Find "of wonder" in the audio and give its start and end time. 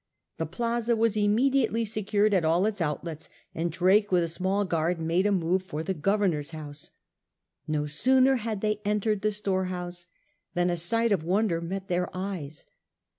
11.11-11.61